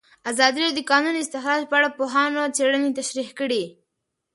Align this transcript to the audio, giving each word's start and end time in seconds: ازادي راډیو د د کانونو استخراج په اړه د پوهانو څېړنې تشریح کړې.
ازادي 0.31 0.57
راډیو 0.63 0.77
د 0.79 0.83
د 0.85 0.87
کانونو 0.91 1.21
استخراج 1.23 1.61
په 1.69 1.75
اړه 1.77 1.87
د 1.91 1.95
پوهانو 1.99 2.41
څېړنې 2.55 2.89
تشریح 2.99 3.29
کړې. 3.39 3.63